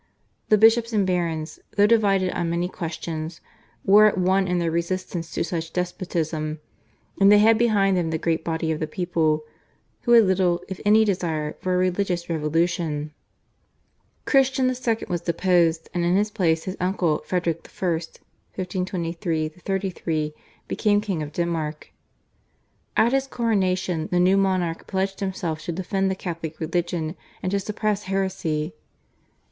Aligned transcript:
The 0.49 0.57
bishops 0.57 0.93
and 0.93 1.05
barons, 1.05 1.59
though 1.75 1.85
divided 1.85 2.31
on 2.31 2.49
many 2.49 2.67
questions, 2.67 3.39
were 3.85 4.07
at 4.07 4.17
one 4.17 4.47
in 4.47 4.57
their 4.57 4.71
resistance 4.71 5.29
to 5.29 5.43
such 5.43 5.73
despotism, 5.73 6.59
and 7.19 7.31
they 7.31 7.37
had 7.37 7.55
behind 7.55 7.95
them 7.95 8.09
the 8.09 8.17
great 8.17 8.43
body 8.43 8.71
of 8.71 8.79
the 8.79 8.87
people, 8.87 9.43
who 10.01 10.13
had 10.13 10.23
little 10.25 10.63
if 10.67 10.81
any 10.85 11.05
desire 11.05 11.53
for 11.61 11.75
a 11.75 11.77
religious 11.77 12.29
revolution. 12.31 13.13
Christian 14.25 14.65
II. 14.71 14.97
was 15.07 15.21
deposed, 15.21 15.87
and 15.93 16.03
in 16.03 16.15
his 16.15 16.31
place 16.31 16.63
his 16.63 16.77
uncle, 16.79 17.21
Frederick 17.27 17.57
I. 17.67 17.91
(1523 17.91 19.49
33), 19.49 20.33
became 20.67 20.99
king 20.99 21.21
of 21.21 21.31
Denmark. 21.31 21.91
At 22.97 23.13
his 23.13 23.27
coronation 23.27 24.07
the 24.11 24.19
new 24.19 24.35
monarch 24.37 24.87
pledged 24.87 25.19
himself 25.19 25.61
to 25.65 25.71
defend 25.71 26.09
the 26.09 26.15
Catholic 26.15 26.59
religion 26.59 27.15
and 27.43 27.51
to 27.51 27.59
suppress 27.59 28.05
heresy. 28.05 28.73